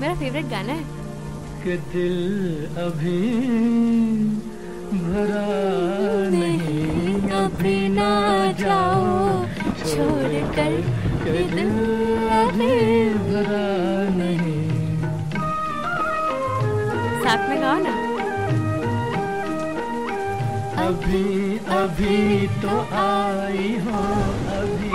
[0.00, 0.98] मेरा फेवरेट गाना है।
[1.62, 3.20] कि दिल अभी
[4.92, 5.46] भरा
[6.34, 8.10] नहीं अभी ना
[8.60, 9.44] जाओ
[9.82, 10.76] छोड़ कर
[11.24, 11.72] कि दिल
[12.38, 12.72] अभी
[13.26, 13.66] भरा
[14.16, 14.58] नहीं।
[17.24, 17.98] साथ में गाओ ना।
[20.86, 21.24] अभी
[21.80, 24.00] अभी तो आई हो
[24.58, 24.92] अभी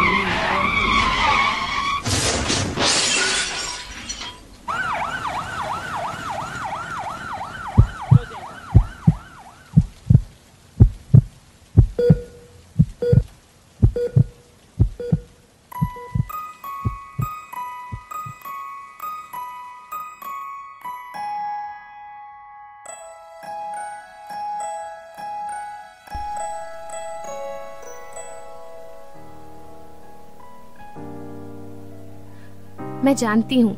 [33.06, 33.76] मैं जानती हूँ,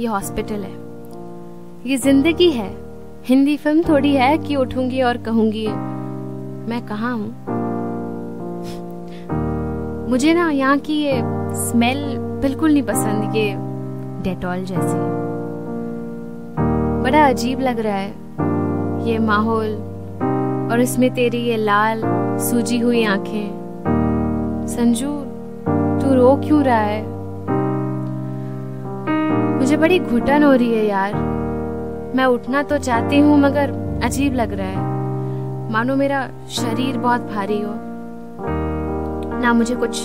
[0.00, 0.70] ये हॉस्पिटल है।
[1.86, 2.68] ये ज़िंदगी है।
[3.24, 5.66] हिंदी फ़िल्म थोड़ी है कि उठूँगी और कहूँगी,
[6.70, 7.28] मैं कहा हूँ?
[10.10, 11.20] मुझे ना यहाँ की ये
[11.54, 13.54] स्मेल बिल्कुल नहीं पसंद, ये
[14.24, 14.98] डेटॉल जैसी।
[17.02, 19.74] बड़ा अजीब लग रहा है, ये माहौल,
[20.72, 22.02] और इसमें तेरी ये लाल,
[22.40, 25.18] सूजी हुई आँखें। संजू,
[26.02, 27.15] तू रो क्यों रहा है?
[29.66, 31.14] मुझे बड़ी घुटन हो रही है यार।
[32.16, 33.70] मैं उठना तो चाहती हूँ, मगर
[34.04, 37.72] अजीब लग रहा है। मानो मेरा शरीर बहुत भारी हो।
[39.42, 40.02] ना मुझे कुछ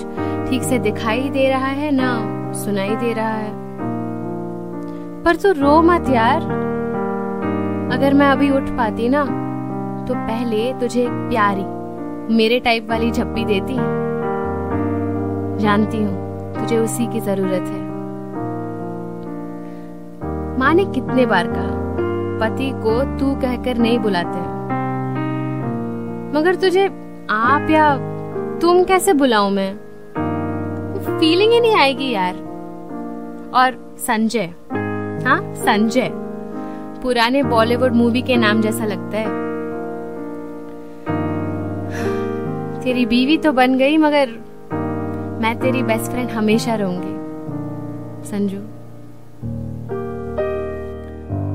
[0.50, 3.52] ठीक से दिखाई दे रहा है, ना सुनाई दे रहा है।
[5.24, 6.42] पर तू रो मत यार।
[7.94, 9.24] अगर मैं अभी उठ पाती ना
[10.08, 11.66] तो पहले तुझे एक प्यारी,
[12.36, 13.76] मेरे टाइप वाली झप्पी देती।
[15.64, 17.91] जानती हूँ, तुझे उसी की ज़रूरत है।
[20.60, 21.80] माँ ने कितने बार कहा?
[22.40, 24.40] पति को तू कहकर नहीं बुलाते
[26.38, 26.86] मगर तुझे
[27.30, 27.96] आप या
[28.60, 29.74] तुम कैसे बुलाऊं मैं?
[31.20, 32.36] फीलिंग ही नहीं आएगी यार।
[33.54, 34.54] और संजय
[35.26, 36.10] हाँ संजय,
[37.04, 39.40] पुराने बॉलीवुड मूवी के नाम जैसा लगता है।
[42.84, 44.30] तेरी बीवी तो बन गई, मगर
[45.42, 48.58] मैं तेरी बेस्ट फ्रेंड हमेशा रहूँगी। संजू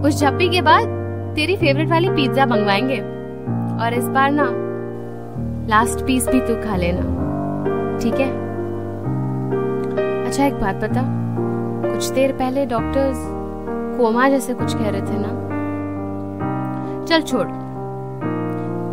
[0.06, 0.83] उस झप्पी के बाद
[1.37, 2.99] तेरी फेवरेट वाली पिज्जा मंगवाएँगे।
[3.84, 4.49] और इस बार ना
[5.69, 7.03] लास्ट पीस भी तू खा लेना।
[7.99, 8.28] ठीक है?
[10.27, 11.03] अच्छा एक बात बता।
[11.93, 13.17] कुछ देर पहले डॉक्टर्स
[13.99, 15.28] कोमा जैसे कुछ कह रहे थे ना?
[17.05, 17.49] चल छोड़।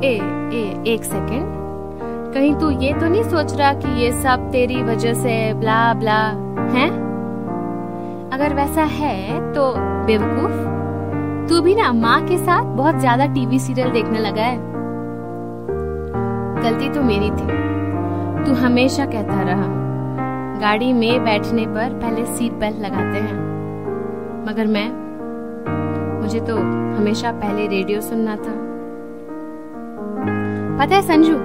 [0.06, 0.14] ए
[0.54, 1.46] ए, एक सेकेंड
[2.34, 6.22] कहीं तू ये तो नहीं सोच रहा कि ये सब तेरी वजह से ब्ला ब्ला
[6.72, 6.90] है?
[8.30, 10.73] अगर वैसा है तो बेवकूफ़।
[11.64, 14.58] भी ना माँ के साथ बहुत ज़्यादा टीवी सीरियल देखने लगा है।
[16.64, 17.48] गलती तो मेरी थी।
[18.46, 19.68] तू हमेशा कहता रहा,
[20.60, 23.38] गाड़ी में बैठने पर पहले सीट बेल्ट लगाते हैं।
[24.48, 24.90] मगर मैं,
[26.22, 26.58] मुझे तो
[26.98, 28.54] हमेशा पहले रेडियो सुनना था।
[30.78, 31.36] पता है संजू,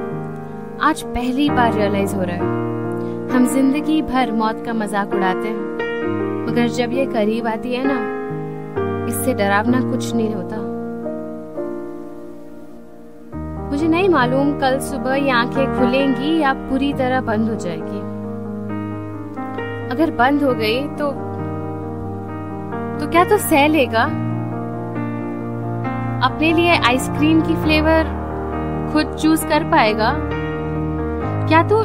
[0.82, 2.56] आज पहली बार रियलाइज़ हो रहा है।
[3.30, 8.17] हम ज़िंदगी भर मौत का मज़ाक उड़ाते हैं। मगर जब ये करीब आती है ना
[9.08, 10.56] इससे डरावना कुछ नहीं होता।
[13.70, 18.00] मुझे नहीं मालूम कल सुबह ये आँखें खुलेंगी या पूरी तरह बंद हो जाएगी।
[19.92, 21.10] अगर बंद हो गई तो
[23.00, 24.04] तो क्या तो सह लेगा?
[26.24, 28.16] अपने लिए आइसक्रीम की फ्लेवर
[28.92, 30.12] खुद चूज़ कर पाएगा?
[31.48, 31.82] क्या तू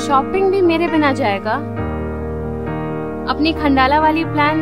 [0.00, 1.54] शॉपिंग भी मेरे बिना जाएगा?
[3.32, 4.60] अपनी खंडाला वाली प्लान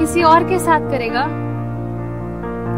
[0.00, 1.24] किसी और के साथ करेगा?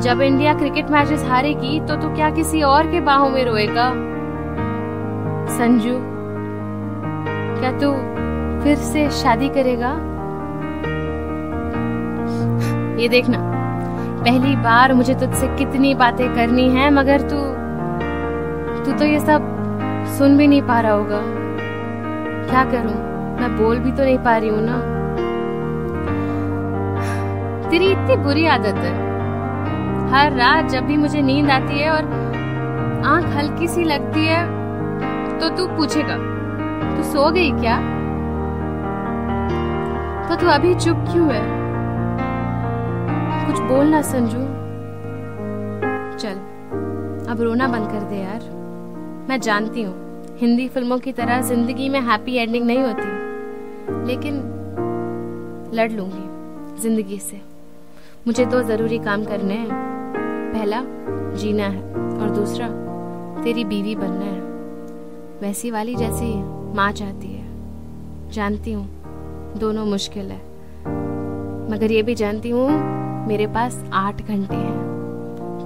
[0.01, 3.89] जब इंडिया क्रिकेट मैचेस हारेगी तो तू क्या किसी और के बाहों में रोएगा?
[5.53, 5.95] संजू,
[7.61, 7.93] क्या तू
[8.65, 9.91] फिर से शादी करेगा?
[13.01, 13.39] ये देखना।
[14.25, 17.41] पहली बार मुझे तुझसे कितनी बातें करनी है, मगर तू
[18.85, 19.51] तू तो ये सब
[20.19, 21.21] सुन भी नहीं पा रहा होगा।
[22.49, 22.95] क्या करूँ?
[23.41, 24.92] मैं बोल भी तो नहीं पा रही हूँ ना।
[27.73, 28.91] तेरी इतनी बुरी आदत है।
[30.11, 32.05] हर रात जब भी मुझे नींद आती है और
[33.07, 34.41] आँख हल्की सी लगती है
[35.41, 36.17] तो तू पूछेगा,
[36.97, 37.77] तू सो गई क्या?
[40.29, 41.41] तो तू अभी चुप क्यों है?
[43.47, 44.43] कुछ बोलना संजू।
[46.19, 46.37] चल,
[47.31, 48.43] अब रोना बंद कर दे यार।
[49.29, 49.95] मैं जानती हूँ,
[50.41, 54.37] हिंदी फ़िल्मों की तरह ज़िंदगी में हैप्पी एंडिंग नहीं होती, लेकिन
[55.75, 57.41] लड़ लूँगी ज़िंदगी से।
[58.27, 59.69] मुझे दो ज़रूरी काम करने हैं।
[60.53, 60.83] पहला,
[61.35, 62.69] जीना है। और दूसरा,
[63.43, 64.41] तेरी बीवी बनना है।
[65.41, 66.43] वैसी वाली जैसी
[66.75, 67.45] माँ चाहती है।
[68.31, 68.89] जानती हूँ,
[69.59, 70.39] दोनों मुश्किल है।
[71.71, 72.71] मगर ये भी जानती हूँ,
[73.27, 74.79] मेरे पास आठ घंटे हैं।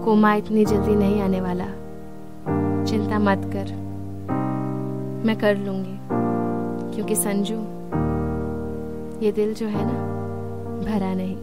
[0.04, 1.66] कोमा इतनी जल्दी नहीं आने वाला।
[2.84, 3.74] चिंता मत कर।
[5.26, 5.98] मैं कर लूँगी।
[6.96, 7.56] क्योंकि संजू,
[9.24, 10.16] ये दिल जो है ना,
[10.84, 11.36] भरा नहीं।